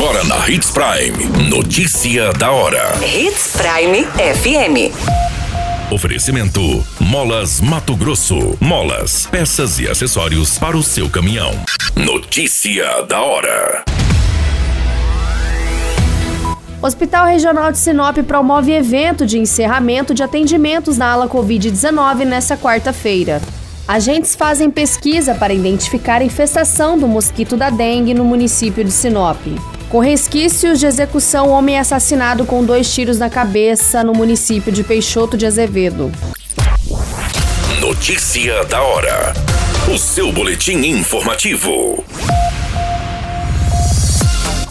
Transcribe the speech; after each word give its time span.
Agora 0.00 0.22
na 0.22 0.48
Hits 0.48 0.70
Prime. 0.70 1.50
Notícia 1.50 2.32
da 2.34 2.52
hora. 2.52 2.94
Hits 3.04 3.56
Prime 3.56 4.04
FM. 4.04 4.94
Oferecimento: 5.92 6.60
Molas 7.00 7.60
Mato 7.60 7.96
Grosso. 7.96 8.56
Molas, 8.60 9.26
peças 9.26 9.80
e 9.80 9.88
acessórios 9.88 10.56
para 10.56 10.76
o 10.76 10.84
seu 10.84 11.10
caminhão. 11.10 11.50
Notícia 11.96 13.02
da 13.08 13.20
hora. 13.20 13.82
Hospital 16.80 17.26
Regional 17.26 17.72
de 17.72 17.78
Sinop 17.78 18.18
promove 18.18 18.70
evento 18.70 19.26
de 19.26 19.36
encerramento 19.36 20.14
de 20.14 20.22
atendimentos 20.22 20.96
na 20.96 21.10
ala 21.10 21.28
Covid-19 21.28 22.24
nesta 22.24 22.56
quarta-feira. 22.56 23.42
Agentes 23.88 24.36
fazem 24.36 24.70
pesquisa 24.70 25.34
para 25.34 25.52
identificar 25.52 26.22
a 26.22 26.24
infestação 26.24 26.96
do 26.96 27.08
mosquito 27.08 27.56
da 27.56 27.68
dengue 27.68 28.14
no 28.14 28.24
município 28.24 28.84
de 28.84 28.92
Sinop. 28.92 29.40
Com 29.88 30.00
resquícios 30.00 30.78
de 30.78 30.84
execução, 30.84 31.48
homem 31.48 31.76
é 31.76 31.78
assassinado 31.78 32.44
com 32.44 32.62
dois 32.62 32.92
tiros 32.92 33.18
na 33.18 33.30
cabeça 33.30 34.04
no 34.04 34.12
município 34.12 34.70
de 34.70 34.84
Peixoto 34.84 35.34
de 35.34 35.46
Azevedo. 35.46 36.12
Notícia 37.80 38.64
da 38.66 38.82
hora. 38.82 39.32
O 39.90 39.96
seu 39.96 40.30
boletim 40.30 40.76
informativo. 40.84 42.04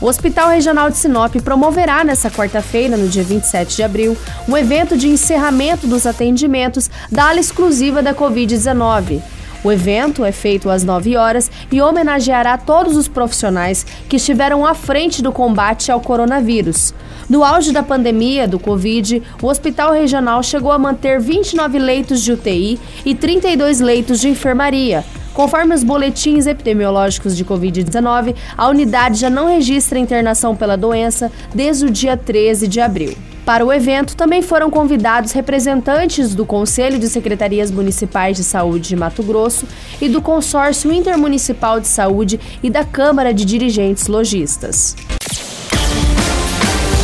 O 0.00 0.06
Hospital 0.06 0.50
Regional 0.50 0.90
de 0.90 0.96
Sinop 0.96 1.36
promoverá 1.36 2.02
nesta 2.02 2.28
quarta-feira, 2.28 2.96
no 2.96 3.06
dia 3.06 3.22
27 3.22 3.76
de 3.76 3.82
abril, 3.84 4.16
um 4.48 4.56
evento 4.56 4.96
de 4.96 5.08
encerramento 5.08 5.86
dos 5.86 6.06
atendimentos 6.06 6.90
da 7.10 7.28
ala 7.28 7.38
exclusiva 7.38 8.02
da 8.02 8.12
Covid-19. 8.12 9.22
O 9.64 9.72
evento 9.72 10.22
é 10.26 10.30
feito 10.30 10.68
às 10.68 10.84
9 10.84 11.16
horas 11.16 11.50
e 11.72 11.80
homenageará 11.80 12.58
todos 12.58 12.98
os 12.98 13.08
profissionais 13.08 13.86
que 14.10 14.16
estiveram 14.16 14.66
à 14.66 14.74
frente 14.74 15.22
do 15.22 15.32
combate 15.32 15.90
ao 15.90 16.02
coronavírus. 16.02 16.92
No 17.30 17.42
auge 17.42 17.72
da 17.72 17.82
pandemia 17.82 18.46
do 18.46 18.58
Covid, 18.58 19.22
o 19.40 19.46
Hospital 19.46 19.94
Regional 19.94 20.42
chegou 20.42 20.70
a 20.70 20.78
manter 20.78 21.18
29 21.18 21.78
leitos 21.78 22.22
de 22.22 22.32
UTI 22.32 22.78
e 23.06 23.14
32 23.14 23.80
leitos 23.80 24.20
de 24.20 24.28
enfermaria. 24.28 25.02
Conforme 25.32 25.74
os 25.74 25.82
boletins 25.82 26.46
epidemiológicos 26.46 27.34
de 27.34 27.42
Covid-19, 27.42 28.36
a 28.56 28.68
unidade 28.68 29.18
já 29.18 29.30
não 29.30 29.48
registra 29.48 29.98
internação 29.98 30.54
pela 30.54 30.76
doença 30.76 31.32
desde 31.54 31.86
o 31.86 31.90
dia 31.90 32.18
13 32.18 32.68
de 32.68 32.80
abril. 32.80 33.16
Para 33.44 33.64
o 33.64 33.72
evento, 33.72 34.16
também 34.16 34.40
foram 34.40 34.70
convidados 34.70 35.32
representantes 35.32 36.34
do 36.34 36.46
Conselho 36.46 36.98
de 36.98 37.08
Secretarias 37.08 37.70
Municipais 37.70 38.36
de 38.36 38.42
Saúde 38.42 38.88
de 38.88 38.96
Mato 38.96 39.22
Grosso 39.22 39.68
e 40.00 40.08
do 40.08 40.22
Consórcio 40.22 40.90
Intermunicipal 40.90 41.78
de 41.78 41.86
Saúde 41.86 42.40
e 42.62 42.70
da 42.70 42.84
Câmara 42.84 43.34
de 43.34 43.44
Dirigentes 43.44 44.06
Logistas. 44.06 44.96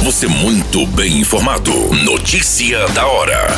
Você 0.03 0.27
muito 0.27 0.87
bem 0.87 1.19
informado. 1.19 1.73
Notícia 2.05 2.89
da 2.89 3.07
hora. 3.07 3.49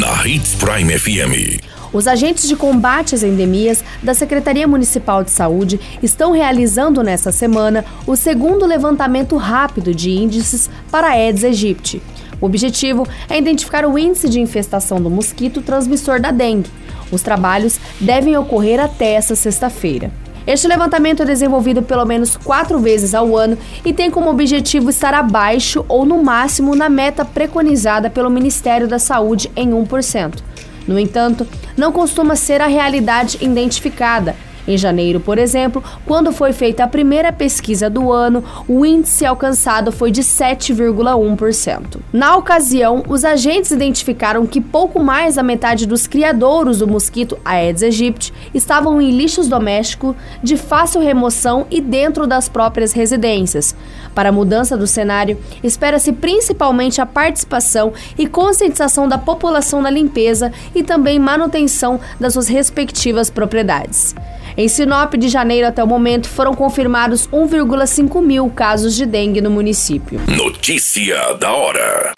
Na 0.00 0.26
Hits 0.26 0.54
Prime 0.54 0.98
FM. 0.98 1.73
Os 1.94 2.08
agentes 2.08 2.48
de 2.48 2.56
combate 2.56 3.14
às 3.14 3.22
endemias 3.22 3.84
da 4.02 4.14
Secretaria 4.14 4.66
Municipal 4.66 5.22
de 5.22 5.30
Saúde 5.30 5.78
estão 6.02 6.32
realizando 6.32 7.04
nesta 7.04 7.30
semana 7.30 7.84
o 8.04 8.16
segundo 8.16 8.66
levantamento 8.66 9.36
rápido 9.36 9.94
de 9.94 10.10
índices 10.10 10.68
para 10.90 11.06
a 11.06 11.10
Aedes 11.10 11.44
aegypti. 11.44 12.02
O 12.40 12.46
objetivo 12.46 13.06
é 13.30 13.38
identificar 13.38 13.86
o 13.86 13.96
índice 13.96 14.28
de 14.28 14.40
infestação 14.40 15.00
do 15.00 15.08
mosquito 15.08 15.62
transmissor 15.62 16.20
da 16.20 16.32
dengue. 16.32 16.68
Os 17.12 17.22
trabalhos 17.22 17.78
devem 18.00 18.36
ocorrer 18.36 18.80
até 18.80 19.12
esta 19.12 19.36
sexta-feira. 19.36 20.10
Este 20.48 20.66
levantamento 20.66 21.22
é 21.22 21.26
desenvolvido 21.26 21.80
pelo 21.80 22.04
menos 22.04 22.36
quatro 22.36 22.80
vezes 22.80 23.14
ao 23.14 23.36
ano 23.36 23.56
e 23.84 23.92
tem 23.92 24.10
como 24.10 24.30
objetivo 24.30 24.90
estar 24.90 25.14
abaixo 25.14 25.84
ou 25.88 26.04
no 26.04 26.24
máximo 26.24 26.74
na 26.74 26.88
meta 26.88 27.24
preconizada 27.24 28.10
pelo 28.10 28.28
Ministério 28.28 28.88
da 28.88 28.98
Saúde 28.98 29.48
em 29.54 29.70
1%. 29.70 30.53
No 30.86 30.98
entanto, 30.98 31.46
não 31.76 31.90
costuma 31.92 32.36
ser 32.36 32.60
a 32.60 32.66
realidade 32.66 33.38
identificada. 33.40 34.36
Em 34.66 34.78
janeiro, 34.78 35.20
por 35.20 35.38
exemplo, 35.38 35.82
quando 36.06 36.32
foi 36.32 36.52
feita 36.52 36.84
a 36.84 36.88
primeira 36.88 37.32
pesquisa 37.32 37.90
do 37.90 38.10
ano, 38.10 38.42
o 38.66 38.84
índice 38.86 39.26
alcançado 39.26 39.92
foi 39.92 40.10
de 40.10 40.22
7,1%. 40.22 42.00
Na 42.12 42.36
ocasião, 42.36 43.02
os 43.06 43.24
agentes 43.24 43.70
identificaram 43.70 44.46
que 44.46 44.60
pouco 44.60 45.02
mais 45.02 45.34
da 45.34 45.42
metade 45.42 45.86
dos 45.86 46.06
criadouros 46.06 46.78
do 46.78 46.86
mosquito 46.86 47.38
Aedes 47.44 47.82
aegypti 47.82 48.32
estavam 48.54 49.00
em 49.02 49.10
lixos 49.10 49.48
domésticos 49.48 50.16
de 50.42 50.56
fácil 50.56 51.00
remoção 51.00 51.66
e 51.70 51.80
dentro 51.80 52.26
das 52.26 52.48
próprias 52.48 52.92
residências. 52.92 53.74
Para 54.14 54.30
a 54.30 54.32
mudança 54.32 54.76
do 54.76 54.86
cenário, 54.86 55.36
espera-se 55.62 56.12
principalmente 56.12 57.00
a 57.00 57.06
participação 57.06 57.92
e 58.16 58.26
conscientização 58.26 59.08
da 59.08 59.18
população 59.18 59.82
na 59.82 59.90
limpeza 59.90 60.52
e 60.74 60.82
também 60.82 61.18
manutenção 61.18 62.00
das 62.18 62.32
suas 62.32 62.48
respectivas 62.48 63.28
propriedades. 63.28 64.14
Em 64.56 64.68
Sinop, 64.68 65.14
de 65.14 65.28
janeiro 65.28 65.66
até 65.66 65.82
o 65.82 65.86
momento, 65.86 66.28
foram 66.28 66.54
confirmados 66.54 67.28
1,5 67.28 68.22
mil 68.22 68.48
casos 68.50 68.94
de 68.94 69.04
dengue 69.04 69.40
no 69.40 69.50
município. 69.50 70.20
Notícia 70.28 71.34
da 71.34 71.52
hora. 71.52 72.12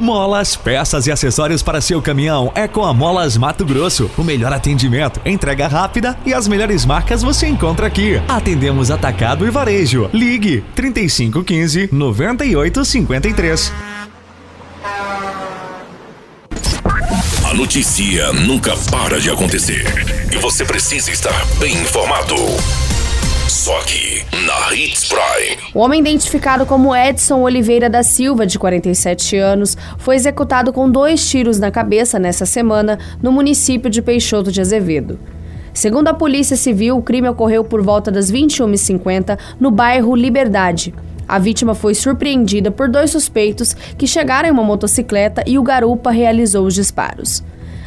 Molas, 0.00 0.56
peças 0.56 1.06
e 1.06 1.12
acessórios 1.12 1.62
para 1.62 1.80
seu 1.80 2.02
caminhão 2.02 2.52
é 2.54 2.68
com 2.68 2.84
a 2.84 2.92
Molas 2.92 3.36
Mato 3.36 3.64
Grosso. 3.64 4.10
O 4.18 4.22
melhor 4.22 4.52
atendimento, 4.52 5.20
entrega 5.24 5.68
rápida 5.68 6.18
e 6.26 6.34
as 6.34 6.46
melhores 6.46 6.84
marcas 6.84 7.22
você 7.22 7.46
encontra 7.46 7.86
aqui. 7.86 8.20
Atendemos 8.28 8.90
atacado 8.90 9.46
e 9.46 9.50
varejo. 9.50 10.10
Ligue 10.12 10.64
3515 10.74 11.88
9853. 11.92 13.72
A 17.48 17.54
notícia 17.54 18.32
nunca 18.32 18.76
para 18.90 19.18
de 19.18 19.30
acontecer 19.30 20.25
e 20.36 20.38
você 20.38 20.66
precisa 20.66 21.10
estar 21.10 21.46
bem 21.58 21.72
informado. 21.72 22.34
Só 23.48 23.78
aqui, 23.78 24.22
na 24.44 24.74
Hits 24.74 25.08
Prime. 25.08 25.56
O 25.72 25.78
homem 25.80 26.00
identificado 26.00 26.66
como 26.66 26.94
Edson 26.94 27.40
Oliveira 27.40 27.88
da 27.88 28.02
Silva, 28.02 28.46
de 28.46 28.58
47 28.58 29.38
anos, 29.38 29.78
foi 29.96 30.14
executado 30.14 30.74
com 30.74 30.90
dois 30.90 31.26
tiros 31.26 31.58
na 31.58 31.70
cabeça 31.70 32.18
nessa 32.18 32.44
semana 32.44 32.98
no 33.22 33.32
município 33.32 33.88
de 33.88 34.02
Peixoto 34.02 34.52
de 34.52 34.60
Azevedo. 34.60 35.18
Segundo 35.72 36.08
a 36.08 36.14
Polícia 36.14 36.56
Civil, 36.56 36.98
o 36.98 37.02
crime 37.02 37.28
ocorreu 37.28 37.64
por 37.64 37.80
volta 37.82 38.10
das 38.10 38.30
21h50 38.30 39.38
no 39.58 39.70
bairro 39.70 40.14
Liberdade. 40.14 40.92
A 41.26 41.38
vítima 41.38 41.74
foi 41.74 41.94
surpreendida 41.94 42.70
por 42.70 42.90
dois 42.90 43.10
suspeitos 43.10 43.74
que 43.96 44.06
chegaram 44.06 44.50
em 44.50 44.52
uma 44.52 44.62
motocicleta 44.62 45.42
e 45.46 45.58
o 45.58 45.62
garupa 45.62 46.10
realizou 46.10 46.66
os 46.66 46.74
disparos. 46.74 47.42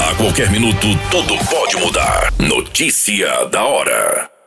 A 0.02 0.14
qualquer 0.16 0.50
minuto, 0.50 0.88
tudo 1.12 1.38
pode 1.48 1.76
mudar. 1.76 2.32
Notícia 2.40 3.44
da 3.52 3.64
hora. 3.64 4.37